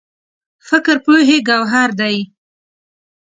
فکر 0.67 0.95
پوهې 1.05 1.37
ګوهر 1.47 1.89
دی. 1.99 2.17